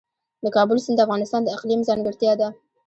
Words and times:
د 0.43 0.45
کابل 0.55 0.77
سیند 0.85 0.97
د 0.99 1.03
افغانستان 1.05 1.41
د 1.43 1.49
اقلیم 1.55 1.81
ځانګړتیا 1.89 2.33
ده. 2.41 2.49